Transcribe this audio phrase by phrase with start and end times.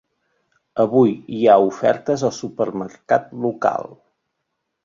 [0.83, 3.93] Avui hi ha ofertes al supermercat local.